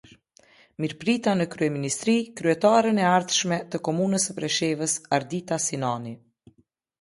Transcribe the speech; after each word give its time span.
Mirëprita 0.83 1.33
në 1.41 1.45
kryeministri 1.55 2.15
Kryetaren 2.39 3.01
e 3.03 3.05
ardhshme 3.09 3.59
të 3.75 3.81
Komunës 3.89 4.27
së 4.31 4.37
Preshevës, 4.41 4.97
Ardita 5.19 5.61
Sinani. 5.69 6.17